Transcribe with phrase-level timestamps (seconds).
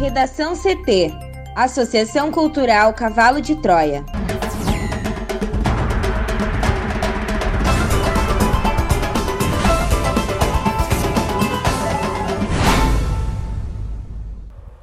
[0.00, 1.12] Redação CT
[1.54, 4.02] Associação Cultural Cavalo de Troia.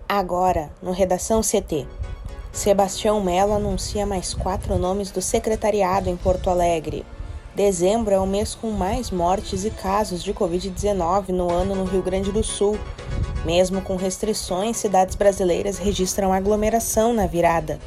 [0.08, 1.88] Agora, no Redação CT.
[2.54, 7.04] Sebastião Mello anuncia mais quatro nomes do secretariado em Porto Alegre.
[7.56, 12.04] Dezembro é o mês com mais mortes e casos de Covid-19 no ano no Rio
[12.04, 12.78] Grande do Sul.
[13.48, 17.80] Mesmo com restrições, cidades brasileiras registram aglomeração na virada.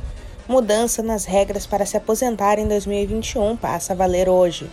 [0.49, 4.71] Mudança nas regras para se aposentar em 2021 passa a valer hoje.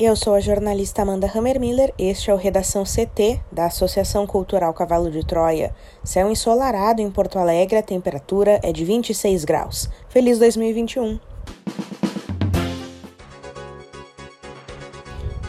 [0.00, 1.94] Eu sou a jornalista Amanda Hammermiller.
[1.96, 5.72] Este é o Redação CT da Associação Cultural Cavalo de Troia.
[6.02, 9.88] Céu ensolarado em Porto Alegre, a temperatura é de 26 graus.
[10.08, 11.35] Feliz 2021!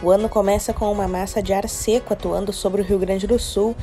[0.01, 3.39] O ano começa com uma massa de ar seco atuando sobre o Rio Grande do
[3.39, 3.75] Sul,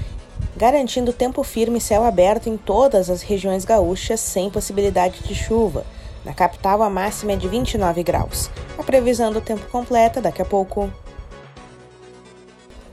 [0.57, 5.85] garantindo tempo firme e céu aberto em todas as regiões gaúchas, sem possibilidade de chuva.
[6.25, 8.49] Na capital, a máxima é de 29 graus.
[8.79, 10.89] A previsão do tempo completa daqui a pouco.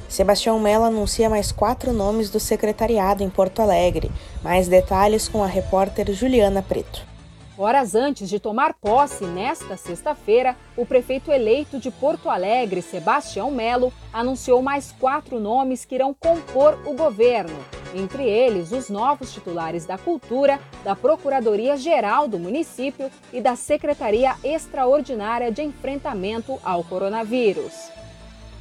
[0.10, 4.12] Sebastião Mello anuncia mais quatro nomes do secretariado em Porto Alegre.
[4.44, 7.11] Mais detalhes com a repórter Juliana Preto.
[7.62, 13.94] Horas antes de tomar posse nesta sexta-feira, o prefeito eleito de Porto Alegre, Sebastião Melo,
[14.12, 17.56] anunciou mais quatro nomes que irão compor o governo.
[17.94, 25.52] Entre eles, os novos titulares da Cultura, da Procuradoria-Geral do município e da Secretaria Extraordinária
[25.52, 27.92] de Enfrentamento ao Coronavírus.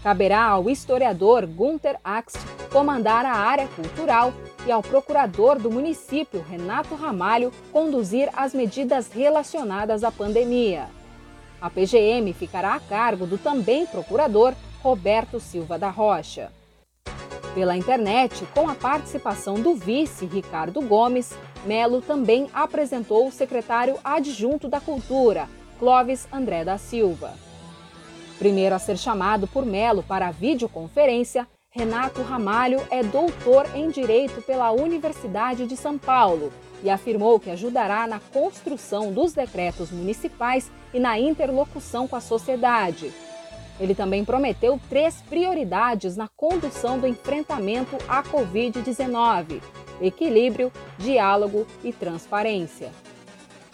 [0.03, 2.37] Caberá ao historiador Gunther Axt
[2.71, 4.31] comandar a área cultural
[4.67, 10.89] e ao procurador do município, Renato Ramalho, conduzir as medidas relacionadas à pandemia.
[11.61, 16.51] A PGM ficará a cargo do também procurador Roberto Silva da Rocha.
[17.55, 24.69] Pela internet, com a participação do vice Ricardo Gomes, Melo também apresentou o secretário adjunto
[24.69, 27.35] da Cultura, Clóvis André da Silva.
[28.39, 34.43] Primeiro a ser chamado por Melo para a videoconferência, Renato Ramalho é doutor em Direito
[34.43, 40.99] pela Universidade de São Paulo e afirmou que ajudará na construção dos decretos municipais e
[40.99, 43.13] na interlocução com a sociedade.
[43.79, 49.63] Ele também prometeu três prioridades na condução do enfrentamento à Covid-19:
[50.03, 52.91] equilíbrio, diálogo e transparência.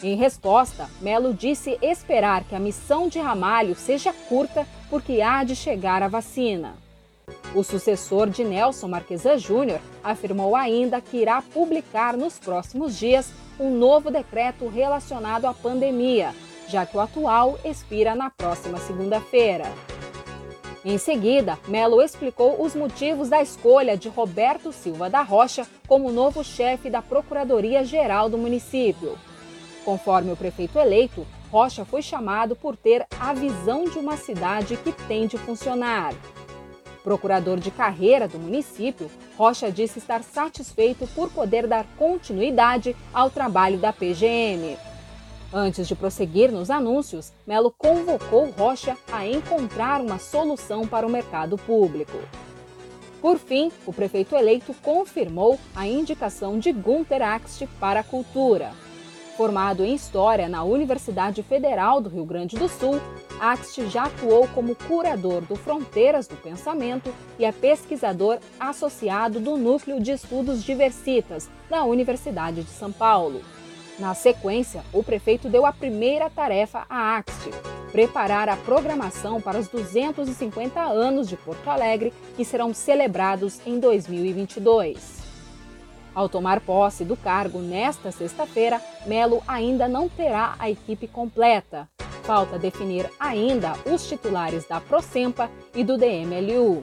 [0.02, 5.56] Em resposta, Melo disse esperar que a missão de Ramalho seja curta porque há de
[5.56, 6.85] chegar a vacina.
[7.56, 13.70] O sucessor de Nelson Marquesa Júnior afirmou ainda que irá publicar nos próximos dias um
[13.70, 16.34] novo decreto relacionado à pandemia,
[16.68, 19.64] já que o atual expira na próxima segunda-feira.
[20.84, 26.44] Em seguida, Melo explicou os motivos da escolha de Roberto Silva da Rocha como novo
[26.44, 29.18] chefe da Procuradoria-Geral do município.
[29.82, 34.92] Conforme o prefeito eleito, Rocha foi chamado por ter a visão de uma cidade que
[35.08, 36.12] tem de funcionar.
[37.06, 39.08] Procurador de carreira do município,
[39.38, 44.76] Rocha disse estar satisfeito por poder dar continuidade ao trabalho da PGM.
[45.52, 51.56] Antes de prosseguir nos anúncios, Melo convocou Rocha a encontrar uma solução para o mercado
[51.56, 52.18] público.
[53.20, 58.72] Por fim, o prefeito eleito confirmou a indicação de Gunter Axt para a cultura.
[59.36, 62.98] Formado em História na Universidade Federal do Rio Grande do Sul,
[63.38, 70.00] Axt já atuou como curador do Fronteiras do Pensamento e é pesquisador associado do Núcleo
[70.00, 73.42] de Estudos Diversitas da Universidade de São Paulo.
[73.98, 77.50] Na sequência, o prefeito deu a primeira tarefa a Axt,
[77.92, 85.25] preparar a programação para os 250 anos de Porto Alegre, que serão celebrados em 2022.
[86.16, 91.86] Ao tomar posse do cargo nesta sexta-feira, Melo ainda não terá a equipe completa.
[92.22, 96.82] Falta definir ainda os titulares da Procempa e do DMLU.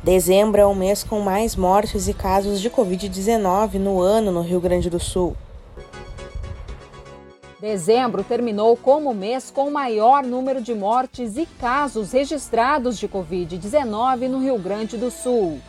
[0.00, 4.60] Dezembro é o mês com mais mortes e casos de Covid-19 no ano no Rio
[4.60, 5.36] Grande do Sul.
[7.62, 14.26] Dezembro terminou como mês com o maior número de mortes e casos registrados de Covid-19
[14.26, 15.60] no Rio Grande do Sul.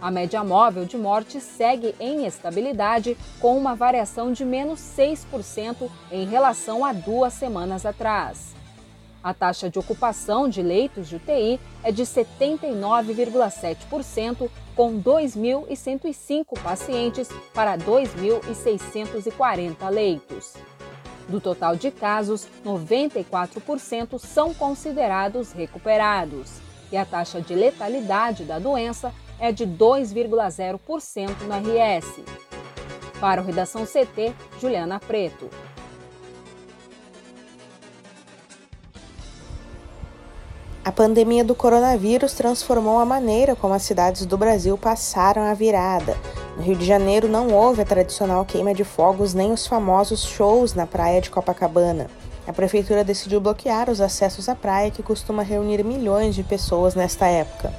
[0.00, 6.26] A média móvel de mortes segue em estabilidade, com uma variação de menos 6% em
[6.26, 8.52] relação a duas semanas atrás.
[9.22, 17.78] A taxa de ocupação de leitos de UTI é de 79,7%, com 2.105 pacientes para
[17.78, 20.54] 2.640 leitos.
[21.28, 26.60] Do total de casos, 94% são considerados recuperados.
[26.90, 32.20] E a taxa de letalidade da doença é de 2,0% no RS.
[33.20, 35.48] Para o Redação CT, Juliana Preto.
[40.84, 46.16] A pandemia do coronavírus transformou a maneira como as cidades do Brasil passaram a virada.
[46.56, 50.74] No Rio de Janeiro não houve a tradicional queima de fogos nem os famosos shows
[50.74, 52.08] na praia de Copacabana.
[52.46, 57.26] A prefeitura decidiu bloquear os acessos à praia que costuma reunir milhões de pessoas nesta
[57.26, 57.72] época.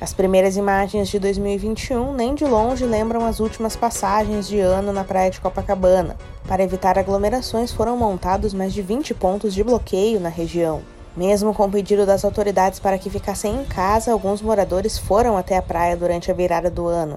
[0.00, 5.04] As primeiras imagens de 2021 nem de longe lembram as últimas passagens de ano na
[5.04, 6.16] praia de Copacabana.
[6.48, 10.82] Para evitar aglomerações, foram montados mais de 20 pontos de bloqueio na região.
[11.16, 15.56] Mesmo com o pedido das autoridades para que ficassem em casa, alguns moradores foram até
[15.56, 17.16] a praia durante a virada do ano.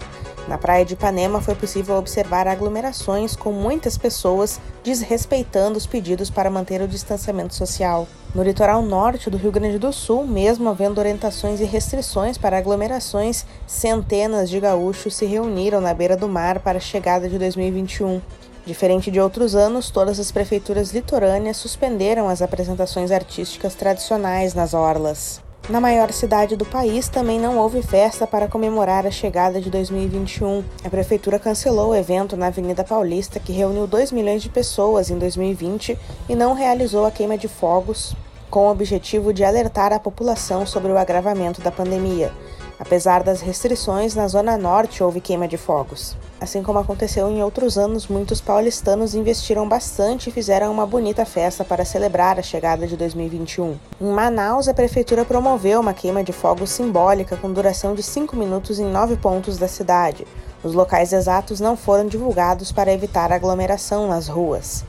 [0.49, 6.49] Na praia de Ipanema foi possível observar aglomerações com muitas pessoas desrespeitando os pedidos para
[6.49, 8.07] manter o distanciamento social.
[8.33, 13.45] No litoral norte do Rio Grande do Sul, mesmo havendo orientações e restrições para aglomerações,
[13.67, 18.19] centenas de gaúchos se reuniram na beira do mar para a chegada de 2021.
[18.65, 25.47] Diferente de outros anos, todas as prefeituras litorâneas suspenderam as apresentações artísticas tradicionais nas orlas.
[25.67, 30.63] Na maior cidade do país também não houve festa para comemorar a chegada de 2021.
[30.83, 35.17] A prefeitura cancelou o evento na Avenida Paulista, que reuniu 2 milhões de pessoas em
[35.19, 35.97] 2020
[36.27, 38.15] e não realizou a queima de fogos,
[38.49, 42.31] com o objetivo de alertar a população sobre o agravamento da pandemia.
[42.79, 46.15] Apesar das restrições, na Zona Norte houve queima de fogos.
[46.39, 51.65] Assim como aconteceu em outros anos, muitos paulistanos investiram bastante e fizeram uma bonita festa
[51.65, 53.77] para celebrar a chegada de 2021.
[53.99, 58.79] Em Manaus, a prefeitura promoveu uma queima de fogos simbólica com duração de 5 minutos
[58.79, 60.25] em nove pontos da cidade.
[60.63, 64.85] Os locais exatos não foram divulgados para evitar aglomeração nas ruas.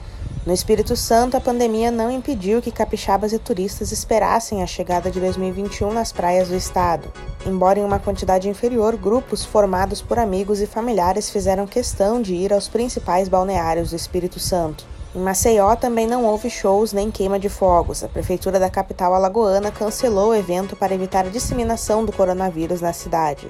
[0.51, 5.21] No Espírito Santo, a pandemia não impediu que capixabas e turistas esperassem a chegada de
[5.21, 7.09] 2021 nas praias do estado.
[7.47, 12.53] Embora em uma quantidade inferior, grupos formados por amigos e familiares fizeram questão de ir
[12.53, 14.85] aos principais balneários do Espírito Santo.
[15.15, 18.03] Em Maceió também não houve shows nem queima de fogos.
[18.03, 22.93] A prefeitura da capital alagoana cancelou o evento para evitar a disseminação do coronavírus na
[22.93, 23.47] cidade.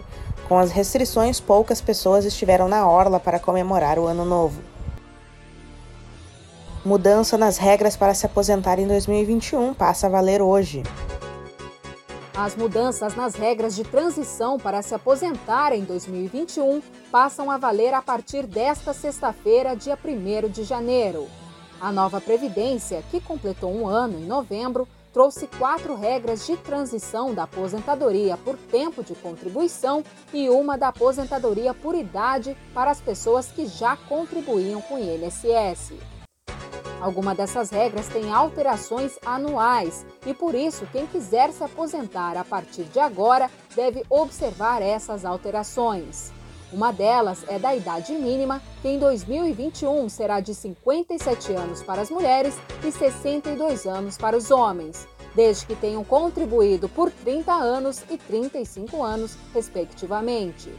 [0.47, 4.70] Com as restrições, poucas pessoas estiveram na orla para comemorar o ano novo.
[6.83, 10.83] Mudança nas regras para se aposentar em 2021 passa a valer hoje.
[12.35, 16.81] As mudanças nas regras de transição para se aposentar em 2021
[17.13, 21.29] passam a valer a partir desta sexta-feira, dia 1 de janeiro.
[21.79, 27.43] A nova Previdência, que completou um ano em novembro, trouxe quatro regras de transição da
[27.43, 33.67] aposentadoria por tempo de contribuição e uma da aposentadoria por idade para as pessoas que
[33.67, 35.93] já contribuíam com o INSS.
[37.01, 42.85] Alguma dessas regras tem alterações anuais e por isso quem quiser se aposentar a partir
[42.85, 46.31] de agora deve observar essas alterações.
[46.71, 52.11] Uma delas é da idade mínima, que em 2021 será de 57 anos para as
[52.11, 52.55] mulheres
[52.85, 59.03] e 62 anos para os homens, desde que tenham contribuído por 30 anos e 35
[59.03, 60.71] anos, respectivamente.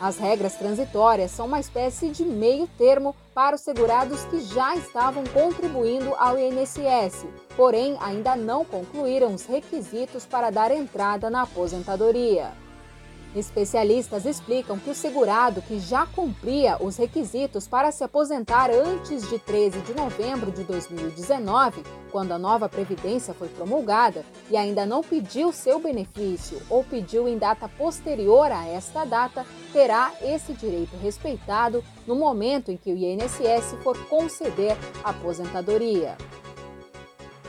[0.00, 5.24] As regras transitórias são uma espécie de meio termo para os segurados que já estavam
[5.24, 12.63] contribuindo ao INSS, porém ainda não concluíram os requisitos para dar entrada na aposentadoria.
[13.34, 19.40] Especialistas explicam que o segurado que já cumpria os requisitos para se aposentar antes de
[19.40, 25.52] 13 de novembro de 2019, quando a nova Previdência foi promulgada, e ainda não pediu
[25.52, 32.14] seu benefício ou pediu em data posterior a esta data, terá esse direito respeitado no
[32.14, 36.16] momento em que o INSS for conceder aposentadoria.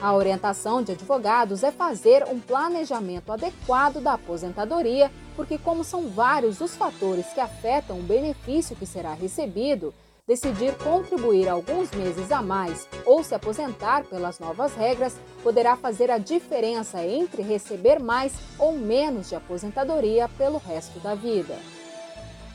[0.01, 6.59] A orientação de advogados é fazer um planejamento adequado da aposentadoria, porque, como são vários
[6.61, 9.93] os fatores que afetam o benefício que será recebido,
[10.27, 16.17] decidir contribuir alguns meses a mais ou se aposentar pelas novas regras poderá fazer a
[16.17, 21.55] diferença entre receber mais ou menos de aposentadoria pelo resto da vida.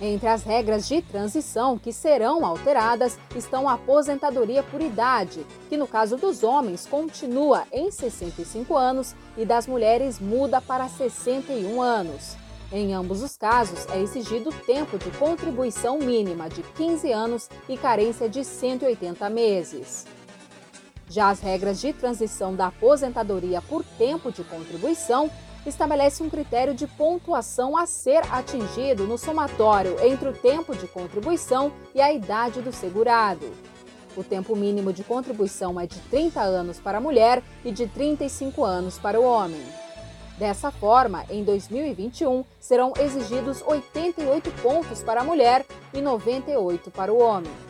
[0.01, 5.87] Entre as regras de transição que serão alteradas estão a aposentadoria por idade, que no
[5.87, 12.35] caso dos homens continua em 65 anos e das mulheres muda para 61 anos.
[12.73, 18.29] Em ambos os casos, é exigido tempo de contribuição mínima de 15 anos e carência
[18.29, 20.07] de 180 meses.
[21.11, 25.29] Já as regras de transição da aposentadoria por tempo de contribuição
[25.67, 31.73] estabelece um critério de pontuação a ser atingido no somatório entre o tempo de contribuição
[31.95, 33.51] e a idade do segurado.
[34.17, 38.65] O tempo mínimo de contribuição é de 30 anos para a mulher e de 35
[38.65, 39.63] anos para o homem.
[40.39, 47.19] Dessa forma, em 2021, serão exigidos 88 pontos para a mulher e 98 para o
[47.19, 47.70] homem.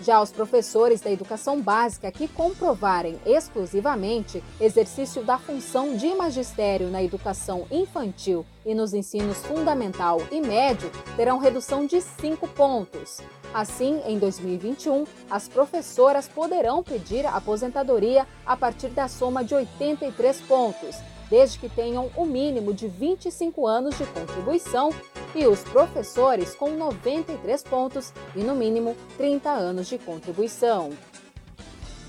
[0.00, 7.02] Já os professores da educação básica que comprovarem exclusivamente exercício da função de magistério na
[7.02, 13.20] educação infantil e nos ensinos fundamental e médio terão redução de 5 pontos.
[13.54, 20.96] Assim, em 2021, as professoras poderão pedir aposentadoria a partir da soma de 83 pontos
[21.32, 24.90] desde que tenham o mínimo de 25 anos de contribuição,
[25.34, 30.90] e os professores com 93 pontos e no mínimo 30 anos de contribuição.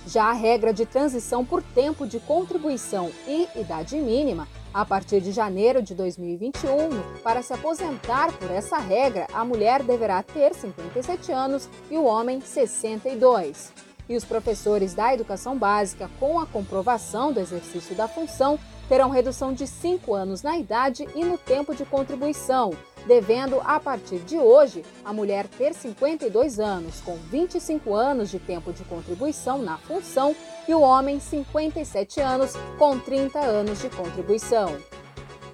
[0.06, 5.32] Já a regra de transição por tempo de contribuição e idade mínima, a partir de
[5.32, 11.70] janeiro de 2021, para se aposentar por essa regra, a mulher deverá ter 57 anos
[11.90, 13.72] e o homem 62.
[14.10, 18.60] E os professores da educação básica, com a comprovação do exercício da função,
[18.94, 22.72] terão redução de 5 anos na idade e no tempo de contribuição,
[23.08, 28.72] devendo, a partir de hoje, a mulher ter 52 anos, com 25 anos de tempo
[28.72, 30.36] de contribuição na função,
[30.68, 34.78] e o homem 57 anos, com 30 anos de contribuição.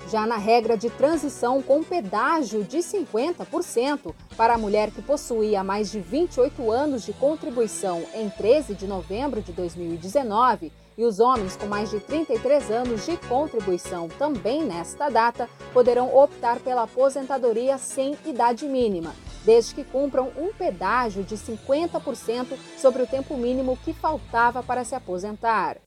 [0.10, 5.90] Já na regra de transição com pedágio de 50% para a mulher que possuía mais
[5.90, 11.66] de 28 anos de contribuição em 13 de novembro de 2019 e os homens com
[11.66, 18.66] mais de 33 anos de contribuição também nesta data poderão optar pela aposentadoria sem idade
[18.66, 19.16] mínima,
[19.46, 24.94] desde que cumpram um pedágio de 50% sobre o tempo mínimo que faltava para se
[24.94, 25.78] aposentar.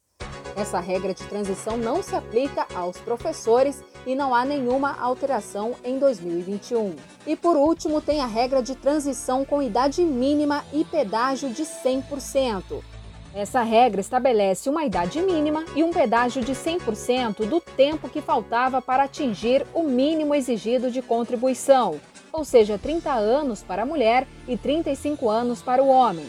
[0.56, 5.98] Essa regra de transição não se aplica aos professores e não há nenhuma alteração em
[5.98, 6.96] 2021.
[7.26, 12.91] E por último, tem a regra de transição com idade mínima e pedágio de 100%.
[13.34, 18.82] Essa regra estabelece uma idade mínima e um pedágio de 100% do tempo que faltava
[18.82, 21.98] para atingir o mínimo exigido de contribuição,
[22.30, 26.26] ou seja, 30 anos para a mulher e 35 anos para o homem.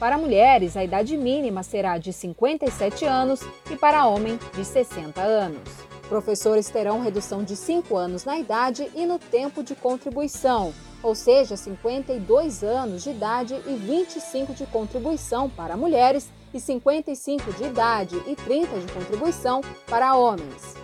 [0.00, 5.62] Para mulheres, a idade mínima será de 57 anos e para homem, de 60 anos.
[6.08, 10.74] Professores terão redução de 5 anos na idade e no tempo de contribuição,
[11.04, 17.64] ou seja, 52 anos de idade e 25 de contribuição para mulheres e 55 de
[17.64, 20.74] idade e 30 de contribuição para homens.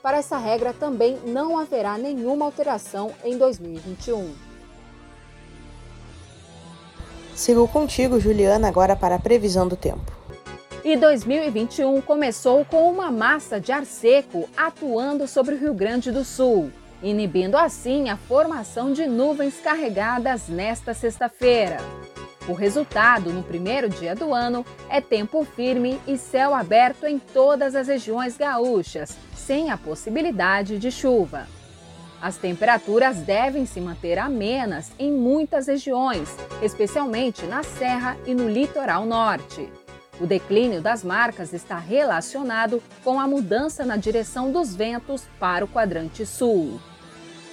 [0.00, 4.32] Para essa regra também não haverá nenhuma alteração em 2021.
[7.34, 10.12] Sigo contigo, Juliana, agora para a previsão do tempo.
[10.84, 16.24] E 2021 começou com uma massa de ar seco atuando sobre o Rio Grande do
[16.24, 16.70] Sul,
[17.04, 21.76] inibindo assim a formação de nuvens carregadas nesta sexta-feira.
[22.48, 27.74] O resultado no primeiro dia do ano é tempo firme e céu aberto em todas
[27.74, 31.46] as regiões gaúchas, sem a possibilidade de chuva.
[32.20, 39.04] As temperaturas devem se manter amenas em muitas regiões, especialmente na Serra e no litoral
[39.04, 39.68] norte.
[40.20, 45.68] O declínio das marcas está relacionado com a mudança na direção dos ventos para o
[45.68, 46.80] quadrante sul.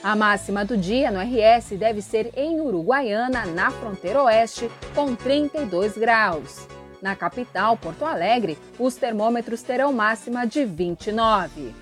[0.04, 5.96] A máxima do dia no RS deve ser em Uruguaiana, na fronteira oeste, com 32
[5.96, 6.68] graus.
[7.00, 11.76] Na capital, Porto Alegre, os termômetros terão máxima de 29.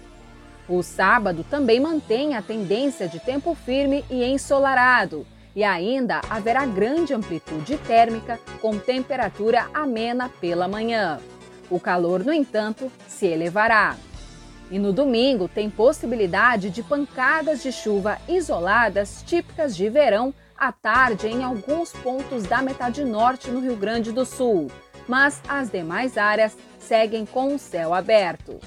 [0.67, 7.13] O sábado também mantém a tendência de tempo firme e ensolarado, e ainda haverá grande
[7.13, 11.21] amplitude térmica com temperatura amena pela manhã.
[11.69, 13.95] O calor, no entanto, se elevará.
[14.71, 21.27] E no domingo tem possibilidade de pancadas de chuva isoladas típicas de verão à tarde
[21.27, 24.69] em alguns pontos da metade norte no Rio Grande do Sul,
[25.07, 28.59] mas as demais áreas seguem com o céu aberto.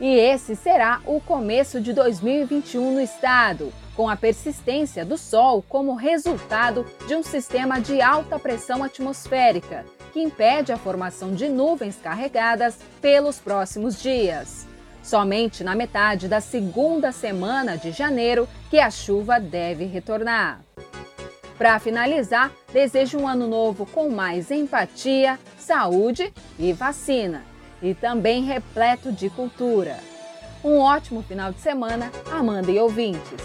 [0.00, 5.96] E esse será o começo de 2021 no estado, com a persistência do Sol como
[5.96, 12.78] resultado de um sistema de alta pressão atmosférica, que impede a formação de nuvens carregadas
[13.00, 14.67] pelos próximos dias.
[15.02, 20.60] Somente na metade da segunda semana de janeiro que a chuva deve retornar.
[21.56, 27.42] Para finalizar, desejo um ano novo com mais empatia, saúde e vacina
[27.82, 29.98] e também repleto de cultura.
[30.62, 33.40] Um ótimo final de semana, Amanda e ouvintes.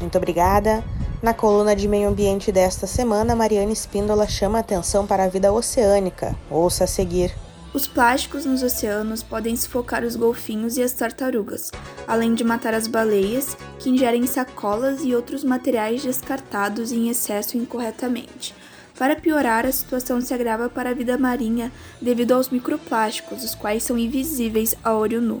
[0.00, 0.82] Muito obrigada.
[1.22, 6.34] Na coluna de meio ambiente desta semana, Mariane Espíndola chama atenção para a vida oceânica.
[6.50, 7.34] Ouça a seguir.
[7.72, 11.70] Os plásticos nos oceanos podem sufocar os golfinhos e as tartarugas,
[12.06, 18.56] além de matar as baleias, que ingerem sacolas e outros materiais descartados em excesso incorretamente.
[18.98, 21.70] Para piorar, a situação se agrava para a vida marinha
[22.02, 25.40] devido aos microplásticos, os quais são invisíveis a olho nu.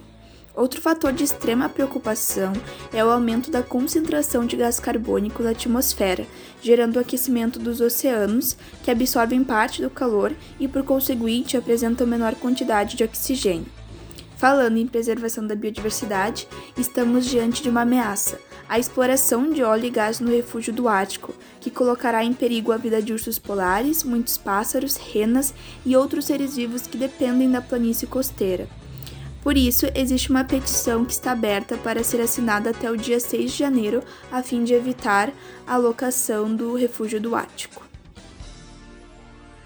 [0.54, 2.52] Outro fator de extrema preocupação
[2.92, 6.26] é o aumento da concentração de gás carbônico na atmosfera,
[6.60, 12.34] gerando o aquecimento dos oceanos, que absorvem parte do calor e, por conseguinte, apresentam menor
[12.34, 13.66] quantidade de oxigênio.
[14.36, 19.90] Falando em preservação da biodiversidade, estamos diante de uma ameaça, a exploração de óleo e
[19.90, 24.38] gás no refúgio do Ártico, que colocará em perigo a vida de ursos polares, muitos
[24.38, 25.54] pássaros, renas
[25.84, 28.66] e outros seres vivos que dependem da planície costeira.
[29.42, 33.52] Por isso, existe uma petição que está aberta para ser assinada até o dia 6
[33.52, 35.32] de janeiro, a fim de evitar
[35.66, 37.82] a locação do refúgio do Ártico.